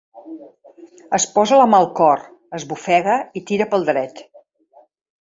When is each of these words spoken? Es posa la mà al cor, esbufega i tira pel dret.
Es 1.17 1.27
posa 1.35 1.59
la 1.61 1.69
mà 1.75 1.83
al 1.85 1.91
cor, 2.01 2.25
esbufega 2.61 3.21
i 3.43 3.47
tira 3.53 3.71
pel 3.75 3.89
dret. 3.95 4.27